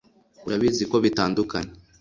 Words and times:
Urabizi 0.47 0.83
ko 0.91 0.95
bitandukanye 1.05 1.71